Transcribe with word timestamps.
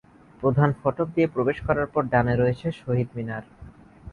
প্রধান 0.41 0.69
ফটক 0.79 1.07
দিয়ে 1.15 1.27
প্রবেশ 1.27 1.57
করার 1.67 1.87
পর 1.93 2.03
ডানে 2.13 2.33
রয়েছে 2.35 2.67
শহীদ 2.81 3.09
মিনার। 3.15 3.43